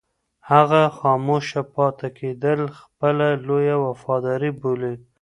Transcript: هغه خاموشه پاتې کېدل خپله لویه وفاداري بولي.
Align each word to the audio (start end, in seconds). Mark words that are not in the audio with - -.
هغه 0.49 0.81
خاموشه 0.97 1.61
پاتې 1.73 2.07
کېدل 2.17 2.61
خپله 2.79 3.27
لویه 3.47 3.75
وفاداري 3.85 4.51
بولي. 4.59 4.93